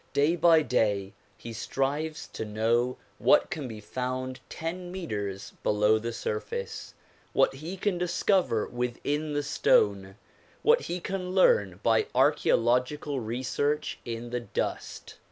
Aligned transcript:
Day 0.13 0.35
by 0.35 0.63
day 0.63 1.13
he 1.37 1.53
strives 1.53 2.25
to 2.29 2.43
know 2.43 2.97
what 3.19 3.51
can 3.51 3.67
be 3.67 3.79
found 3.79 4.39
ten 4.49 4.91
metres 4.91 5.53
below 5.61 5.99
the 5.99 6.11
surface, 6.11 6.95
what 7.33 7.53
he 7.53 7.77
can 7.77 7.99
discover 7.99 8.65
within 8.67 9.33
the 9.33 9.43
stone, 9.43 10.15
what 10.63 10.81
he 10.81 10.99
can 10.99 11.33
learn 11.33 11.79
by 11.83 12.05
archaeo 12.15 12.59
logical 12.59 13.19
research 13.19 13.99
in 14.03 14.31
the 14.31 14.39
dust. 14.39 15.19